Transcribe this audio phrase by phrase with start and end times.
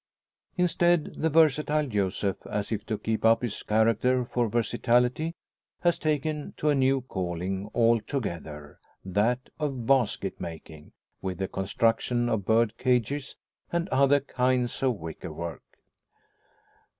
[0.57, 5.35] Instead, the versatile Joseph, as if to keep up his character for versatility,
[5.81, 10.91] has taken to a new calling altogether that of basket making,
[11.21, 13.35] with the construction of bird cages
[13.71, 15.61] and other kinds of wicker work.